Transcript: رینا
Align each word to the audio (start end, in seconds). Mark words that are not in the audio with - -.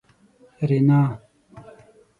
رینا 0.69 1.01